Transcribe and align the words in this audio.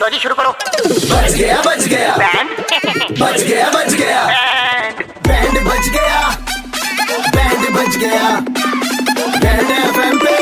लो 0.00 0.08
जी 0.08 0.18
शुरू 0.18 0.34
करो। 0.34 0.50
बच 0.50 1.32
गया 1.32 1.62
बच 1.62 1.84
गया। 1.88 2.16
बैंड 2.16 2.50
बच 3.20 3.40
गया 3.40 3.70
बच 3.70 3.92
गया। 3.92 4.24
बैंड 5.26 5.58
बच 5.68 5.88
गया। 5.88 6.20
बैंड 7.34 7.68
बच 7.76 7.96
गया। 7.96 8.28
बैंड 9.38 9.70
एफएम 9.70 10.18
पे। 10.18 10.34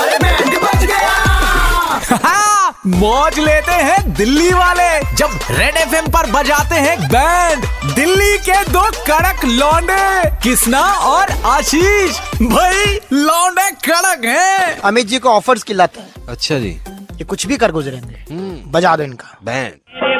अरे 0.00 0.18
बैंड 0.18 0.58
बच 0.64 0.84
गया। 0.84 2.18
हाँ, 2.24 2.80
मौज 2.86 3.38
लेते 3.38 3.72
हैं 3.72 4.12
दिल्ली 4.14 4.52
वाले। 4.52 4.88
जब 5.14 5.38
रेड 5.50 5.76
एफ़ 5.76 6.10
पर 6.10 6.30
बजाते 6.30 6.74
हैं 6.74 6.98
बैंड 7.08 7.64
दिल्ली 7.94 8.36
के 8.38 8.62
दो 8.64 8.84
कड़क 9.08 9.44
लौंडे 9.44 10.30
किसना 10.42 10.82
और 10.82 11.30
आशीष। 11.46 12.20
भाई 12.42 12.98
लौंडे 13.12 13.70
कड़क 13.70 14.24
हैं। 14.24 14.78
अमित 14.80 15.06
जी 15.06 15.18
को 15.18 15.28
ऑफर्स 15.28 15.62
की 15.62 15.74
लत 15.74 15.92
है। 15.98 16.26
अच्छा 16.28 16.58
जी। 16.58 16.80
ये 17.18 17.24
कुछ 17.24 17.46
भी 17.46 17.56
कर 17.56 17.72
गुजरेंगे। 17.72 18.16
बजा 18.70 18.96
दो 18.96 19.02
इनका। 19.02 19.38
बैंड 19.44 19.74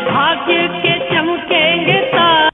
भाग्य 0.09 0.57
के 0.79 0.93
चमकेंगे 1.09 2.01
तारे 2.07 2.49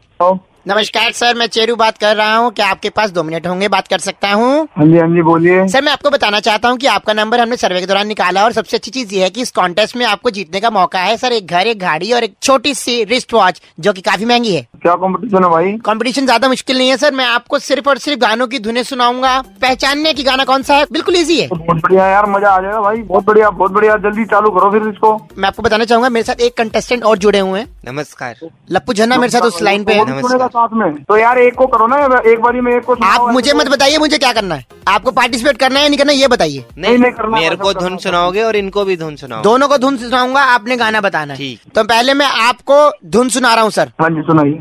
नमस्कार 0.66 1.10
सर 1.12 1.34
मैं 1.34 1.46
चेरू 1.46 1.74
बात 1.77 1.98
कर 1.98 2.14
रहा 2.16 2.36
हूँ। 2.36 2.50
क्या 2.50 2.66
आपके 2.66 2.91
पास 2.91 3.10
दो 3.10 3.23
मिनट 3.23 3.46
होंगे? 3.46 3.68
बात 3.68 3.88
कर 3.88 3.98
सकता 3.98 4.30
हूँ? 4.32 4.68
हाँ 4.77 4.87
जी 4.87 4.98
हाँ 4.98 5.09
जी 5.09 5.23
बोलिए। 5.23 5.66
सर 5.68 5.82
मैं 5.82 5.92
आपको 5.92 6.10
बताना 6.10 6.38
चाहता 6.40 6.68
हूँ 6.68 6.77
कि 6.78 6.87
आपका 6.87 7.12
नंबर 7.12 7.40
हमने 7.40 7.56
सर्वे 7.56 7.80
के 7.80 7.87
दौरान 7.87 8.06
निकाला 8.09 8.45
और 8.45 8.52
सबसे 8.52 8.77
अच्छी 8.77 8.90
चीज़ 8.90 9.12
ये 9.14 9.23
है 9.23 9.28
कि 9.30 9.42
इस 9.42 9.50
कॉन्टेस्ट 9.50 9.96
में 9.96 10.04
आपको 10.06 10.30
जीतने 10.30 10.60
का 10.60 10.70
मौका 10.70 11.00
है। 11.00 11.16
सर 11.16 11.32
एक 11.32 11.46
घर 11.46 11.66
एक 11.66 11.78
गाड़ी 11.78 12.12
और 12.12 12.24
एक 12.24 12.34
छोटी 12.42 12.73
सी 12.74 13.02
रिस्ट 13.04 13.34
वॉच 13.34 13.60
जो 13.80 13.92
की 13.92 14.00
काफ़ी 14.00 14.24
महँगी 14.24 14.54
है। 14.54 14.62
क्या 14.82 14.95
कंपटीशन 14.95 15.45
है 15.45 15.50
भाई? 15.50 15.73
कंपटीशन 15.84 16.24
ज़्यादा 16.24 16.48
मुश्किल 16.48 16.78
नहीं 16.78 16.88
है 16.88 16.96
सर। 16.96 17.12
मैं 17.12 17.26
आपको 17.26 17.59
सिर्फ़ 17.59 17.88
और 17.88 17.98
सिर्फ़ 17.98 18.20
गानों 18.20 18.46
की 18.46 18.59
धुने 18.59 18.84
सुनाऊँगा। 18.84 19.40
पहचानने 19.62 20.12
की 20.15 20.23
गाना 20.23 20.45
कौन 20.45 20.62
सा 20.62 20.74
है? 20.74 20.87
बिल्कुल 20.92 21.16
ईजी 21.16 21.40
है। 21.40 21.48
बहुत 21.48 21.82
बढ़िया 21.82 22.06
यार 22.06 22.30
मज़ा 22.30 22.51
आ 22.51 22.60
जाएगा 22.60 22.80
भाई। 22.80 23.02
बहुत 23.02 23.24
बढ़िया 23.24 23.51
बहुत 23.52 23.73
बढ़िया। 23.73 23.96
जल्दी 24.09 24.24
चालू 24.24 24.51
करो 24.51 24.70
फिर 24.70 24.88
इसको। 24.88 25.15
मैं 25.38 25.48
आपको 25.48 25.62
बताना 25.62 25.84
चाहूँगा 25.84 26.09
मेरे 26.09 26.24
साथ 26.24 26.40
एक 26.40 26.56
कंटेस्टेंट 26.56 27.04
और 27.04 27.18
जुड़े 27.18 27.38
हुए 27.38 27.60
हैं। 27.60 27.68
नमस्कार। 27.87 28.48
लप्पू 28.70 28.92
झन्ना 28.92 29.16
मेरे 29.16 29.30
साथ 29.30 29.40
उस 29.42 29.62
लाइन 29.62 29.84
पे 29.84 29.95
है। 29.95 30.21
सुनेगा 30.21 30.49
साथ 30.55 30.69
में 30.73 31.02
तो 31.02 31.16
यार 31.16 31.38
एक 31.38 31.55
को 31.55 31.66
करो 31.66 31.87
ना 31.87 31.97
एक 32.27 32.41
बार 32.41 32.60
में 32.60 32.73
एक 32.77 32.85
को 32.85 32.95
आप 33.05 33.30
मुझे 33.33 33.52
मत 33.52 33.69
बताइए 33.69 33.99
मुझे 33.99 34.19
क्या 34.19 34.33
करना 34.33 34.55
है 34.55 34.65
आपको 34.88 35.11
पार्टिसिपेट 35.11 35.57
करना 35.57 35.79
है 35.79 35.83
या 35.83 35.88
नहीं 35.88 35.99
करना 35.99 36.13
ये 36.13 36.29
बताइए 36.29 36.65
नहीं, 36.79 36.99
नहीं 36.99 37.13
करना, 37.13 37.37
मेरे 37.37 37.51
मतलब 37.51 37.63
को 37.63 37.73
धुन 37.80 37.96
सुनाओगे 37.96 38.43
और 38.43 38.57
इनको 38.57 38.85
भी 38.85 38.96
धुन 38.96 39.16
सुनाओ 39.16 39.43
दोनों 39.43 39.69
को 39.69 39.79
धुन 39.79 39.96
सुनाऊँगा 39.96 40.43
आपने 40.55 40.77
गाना 40.77 41.01
बताना 41.01 41.35
है 41.35 41.38
ठीक। 41.38 41.73
तो 41.74 41.85
पहले 41.85 42.15
मैं 42.15 42.27
आपको 42.43 42.79
धुन 43.07 43.29
सुना 43.29 43.55
रहा 43.55 43.63
हूँ 43.63 43.71
सर 43.71 43.91
हाँ 44.01 44.11
जी 44.11 44.23
सुनाइए 44.23 44.59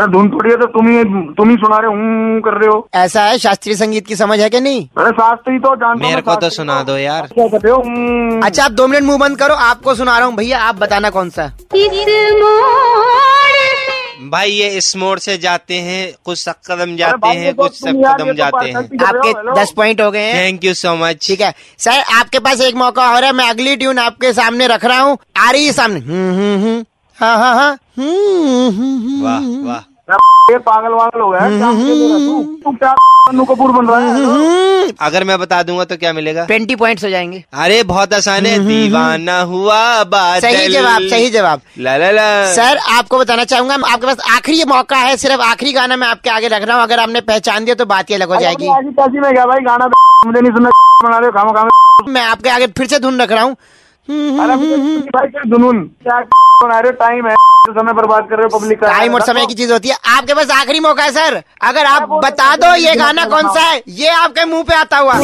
अरे 0.00 0.10
धुन 0.12 0.28
थोड़ी 0.30 0.50
है 0.50 0.56
तो 0.56 0.66
तुम 0.74 0.86
ही 0.88 1.02
तुम 1.36 1.50
ही 1.50 1.56
सुना 1.56 1.78
रहे 1.78 1.90
हूँ 1.90 2.40
कर 2.40 2.54
रहे 2.58 2.68
हो। 2.68 2.76
ऐसा 2.94 3.22
है 3.24 3.38
शास्त्रीय 3.38 3.76
संगीत 3.76 4.06
की 4.06 4.16
समझ 4.16 4.38
है 4.40 4.48
कि 4.50 4.60
नहीं? 4.60 4.86
अरे 4.98 5.10
शास्त्री 5.10 5.58
तो 5.58 5.74
जानता 5.76 6.04
हूँ 6.04 6.10
मेरे 6.10 6.22
को 6.22 6.34
तो 6.34 6.50
सुना 6.50 6.82
दो 6.82 6.96
यार। 6.96 7.28
क्या 7.34 7.44
हो? 7.44 7.80
अच्छा 8.44 8.64
आप 8.64 8.70
दो 8.72 8.86
मिनट 8.86 9.04
मुँह 9.04 9.18
बंद 9.18 9.38
करो 9.38 9.54
आपको 9.66 9.94
सुना 9.94 10.16
रहा 10.18 10.26
हूँ 10.26 10.36
भैया 10.36 10.60
आप 10.60 10.74
बताना 10.76 11.10
कौन 11.10 11.30
सा 11.30 11.50
इस 11.74 11.92
मोड़ 12.40 12.68
से 13.52 14.28
भाई 14.30 14.50
ये 14.50 14.68
इस 14.78 14.96
मोड़ 14.96 15.18
से 15.18 15.36
जाते 15.38 15.74
हैं 15.74 16.02
कुछ 16.24 16.38
सब 16.38 16.54
कदम 16.66 16.96
जाते 16.96 17.28
हैं 17.28 17.54
तो 17.54 17.62
कुछ 17.62 17.78
सब 17.78 18.02
कदम 18.06 18.26
तो 18.26 18.32
जाते 18.32 18.66
हैं। 18.66 18.74
रहे 18.74 18.98
हो, 18.98 19.06
आपके 19.06 19.60
दस 19.60 19.72
पॉइंट 19.76 20.00
हो 20.00 20.10
गए 20.10 20.20
हैं। 20.20 20.34
थैंक 20.36 20.64
यू 20.64 20.74
सो 20.74 20.94
मच 20.96 21.26
ठीक 21.26 21.40
है। 21.40 21.52
सर 21.78 22.00
आपके 22.18 22.38
पास 22.38 22.60
एक 22.60 22.74
मौका 22.74 23.10
और 23.14 23.24
है 23.24 23.32
मैं 23.32 23.48
अगली 23.50 23.76
ट्यून 23.76 23.98
आपके 23.98 24.32
सामने 24.32 24.66
रख 24.66 24.84
रहा 24.84 25.00
हूँ। 25.00 25.16
आ 25.38 25.50
रही 25.50 25.66
है 25.66 25.72
सामने। 25.72 26.00
हम्म 26.00 26.34
हम्म 26.34 26.62
हम्म। 26.64 26.84
हाँ 27.18 27.36
हाँ 27.38 27.54
हाँ। 27.54 27.78
ये 30.50 30.58
पागल 30.58 30.92
वागल 30.94 31.20
हो 31.20 31.30
गया। 31.30 31.40
है, 31.40 31.50
दे 31.50 32.08
रहा 32.08 32.18
तू? 32.18 32.42
तू 32.64 32.72
क्या 32.72 32.94
कपूर 33.48 33.70
बन 33.72 33.86
रहा 33.86 33.98
है? 33.98 34.24
हम्म। 34.24 34.92
अगर 35.00 35.24
मैं 35.24 35.38
बता 35.38 35.62
दूँगा 35.62 35.84
तो 35.84 35.96
क्या 35.96 36.12
मिलेगा? 36.12 36.44
ट्वेंटी 36.44 36.76
पॉइंट्स 36.76 37.04
हो 37.04 37.10
जाएँगे। 37.10 37.44
अरे 37.52 37.82
बहुत 37.82 38.14
आसान 38.14 38.46
है। 38.46 38.58
दीवाना 38.66 39.40
हुआ 39.40 40.04
बादल। 40.04 40.40
सही 40.40 40.68
जवाब 40.68 41.02
सही 41.02 41.30
जवाब। 41.30 41.60
ला 41.78 41.96
ला 41.96 42.10
ला। 42.10 42.52
सर 42.52 42.78
आपको 42.96 43.18
बताना 43.18 43.44
चाहूँगा 43.44 43.74
आपके 43.74 44.06
पास 44.06 44.16
आखिरी 44.36 44.64
मौका 44.64 44.96
है 44.96 45.16
सिर्फ़ 45.16 45.40
आखिरी 45.40 45.72
गाना 45.72 45.96
मैं 45.96 46.08
आपके 46.08 46.30
आगे 46.30 46.48
रख 46.48 46.62
रहा 46.62 46.76
हूँ। 46.76 46.82
अगर 46.82 47.00
आपने 47.00 47.20
पहचान 47.20 47.64
दिया 47.64 47.74
तो 47.74 47.86
बात 47.86 48.10
ये 48.10 48.16
अलग 48.16 48.28
हो 48.28 48.40
जाएगी। 48.40 48.68
में 49.20 49.32
क्या 49.32 49.46
भाई? 49.46 49.60
गाना 49.60 49.86
मुझे 50.26 50.40
नहीं 50.40 50.52
सुनना। 50.52 50.70
बना 51.04 51.18
रहे 51.18 51.30
खामा 51.30 51.52
खामा। 51.52 52.12
मैं 52.12 52.22
आपके 52.22 52.48
आगे 52.48 52.66
फिर 52.66 52.86
से 52.86 52.98
धुन 52.98 53.20
रख 53.22 53.32
रहा 53.32 53.42
हूँ। 53.42 53.56
अरे 54.08 54.56
तो 54.56 55.18
भाई 55.18 55.26
क्या 55.26 56.20
बना 56.64 56.80
रहे 56.80 56.92
टाइम 56.92 57.26
है। 57.26 57.34
समय 57.68 57.92
बर्बाद 57.92 58.28
कर 58.28 58.36
रहे 58.36 58.44
हो 58.44 58.58
पब्लिक 58.58 58.80
का 58.80 58.88
टाइम 58.88 59.14
और 59.14 59.22
समय 59.22 59.46
की 59.46 59.54
चीज़ 59.54 59.72
होती 59.72 59.88
है। 59.88 59.96
आपके 60.08 60.34
पास 60.34 60.50
आखिरी 60.50 60.80
मौका 60.80 61.02
है 61.04 61.10
सर। 61.12 61.42
अगर 61.62 61.86
आप 61.86 62.08
बता 62.24 62.54
दो 62.56 62.74
ये 62.76 62.94
गाना 62.96 63.24
कौन 63.24 63.48
सा 63.54 63.60
है। 63.60 63.82
ये 63.88 64.08
आपके 64.08 64.44
मुँह 64.44 64.62
पे 64.62 64.74
आता 64.74 64.98
हुआ। 64.98 65.14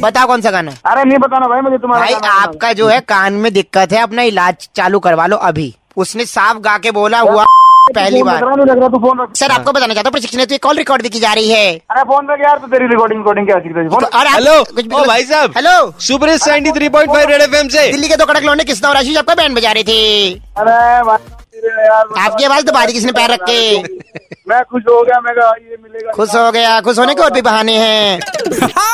बताओ 0.00 0.26
कौन 0.26 0.40
सा 0.40 0.50
गाना 0.50 0.70
है। 0.70 0.78
अरे 0.86 1.04
नहीं 1.04 1.18
बताना 1.18 1.48
भाई 1.48 1.60
मुझे 1.60 1.78
तुम्हारा 1.78 2.04
भाई 2.04 2.14
आपका 2.30 2.72
जो 2.72 2.88
है 2.88 3.00
कान 3.08 3.32
में 3.32 3.52
दिक्कत 3.52 3.92
है 3.92 4.00
अपना 4.02 4.22
इलाज 4.22 4.68
चालू 4.76 4.98
करवा 4.98 5.26
लो 5.26 5.36
अभी। 5.48 5.74
उसने 5.96 6.26
साफ़ 6.26 6.58
गा 6.58 6.78
के 6.78 6.90
बोला 6.90 7.18
हुआ 7.20 7.44
पहली 7.86 8.22
बार। 8.22 8.44
लग 8.60 8.78
रहा 8.78 8.88
तू 8.88 8.98
फ़ोन 8.98 9.20
रख। 9.20 9.34
सर 9.36 9.50
आपको 9.50 9.72
बताना 9.72 9.94
चाहता 9.94 10.08
हूँ 10.08 10.12
प्रशिक्षण 10.12 10.38
हेतु 10.38 10.56
कॉल 10.62 10.76
रिकॉर्ड 10.78 11.02
भी 11.02 11.08
की 11.08 11.20
जा 11.20 11.32
रही 11.34 11.50
है। 11.50 11.66
अरे 11.90 12.02
फ़ोन 12.02 12.30
रख 12.30 12.40
यार 12.40 12.58
तो 12.58 12.66
तेरी 12.68 12.86
रिकॉर्डिंग 12.88 13.20
रिकॉर्डिंग 13.20 13.46
क्या 13.46 13.88
फ़ोन 13.88 14.04
और 14.04 14.26
हेलो 14.28 14.54
कुछ 14.74 14.84
ओ 14.86 15.04
भाई 15.06 15.24
साहब 15.24 15.52
hello 15.56 15.74
super 16.06 16.36
seventy 16.38 16.72
three 16.78 16.88
point 16.96 17.10
five 17.12 17.28
Red 17.30 17.42
F 17.42 17.54
M 17.56 17.68
से। 17.68 17.90
दिल्ली 17.92 18.08
के 18.08 18.16
दो 18.16 18.26
कड़क 18.26 18.42
लौंडे 18.44 18.64
किसना 18.64 18.88
और 18.88 18.96
आशीष 18.96 19.16
आपका 19.18 19.34
बैंड 19.34 19.56
बजा 19.56 19.72
रही 19.72 19.84
थी? 19.84 20.42
अरे 20.58 20.72
आपकी 22.20 22.44
आवाज़ 22.44 22.64
दबा 22.66 22.84
दी 22.86 22.92
किसने 22.92 23.12
पैर 23.12 23.30
रख 23.30 23.40
के। 23.50 23.60
मैं 24.48 24.62
खुश 24.70 24.82
हो 24.88 25.02
गया 25.02 25.20
मैं 25.20 25.32
ये 25.32 25.76
मिलेगा 25.82 26.12
खुश 26.12 26.34
हो 26.36 26.50
गया 26.52 26.80
खुश 26.86 26.98
होने 26.98 27.14
के 27.14 27.22
और 27.22 27.30
भी 27.32 27.42
बहाने 27.42 27.76
हैं। 27.78 28.18
हाँ, 28.78 28.93